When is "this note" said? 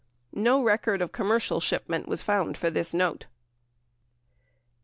2.71-3.27